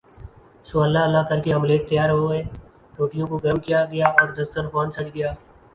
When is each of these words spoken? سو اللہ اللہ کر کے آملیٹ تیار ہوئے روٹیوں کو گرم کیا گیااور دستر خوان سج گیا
سو 0.67 0.81
اللہ 0.81 0.99
اللہ 0.99 1.23
کر 1.29 1.39
کے 1.41 1.53
آملیٹ 1.53 1.87
تیار 1.89 2.09
ہوئے 2.11 2.41
روٹیوں 2.99 3.27
کو 3.27 3.37
گرم 3.37 3.59
کیا 3.59 3.85
گیااور 3.91 4.33
دستر 4.35 4.67
خوان 4.69 4.91
سج 4.91 5.13
گیا 5.15 5.31